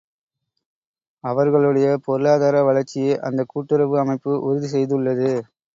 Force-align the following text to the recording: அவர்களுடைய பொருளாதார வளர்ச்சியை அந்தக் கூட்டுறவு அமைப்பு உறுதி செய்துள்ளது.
அவர்களுடைய 1.23 1.97
பொருளாதார 1.97 2.63
வளர்ச்சியை 2.63 3.19
அந்தக் 3.19 3.49
கூட்டுறவு 3.49 3.99
அமைப்பு 3.99 4.41
உறுதி 4.43 4.71
செய்துள்ளது. 4.71 5.31